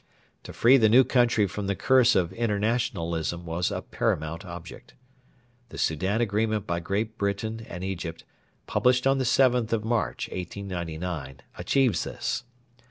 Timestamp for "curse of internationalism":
1.75-3.45